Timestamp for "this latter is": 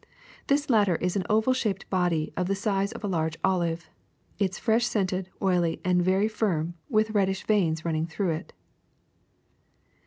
0.47-1.15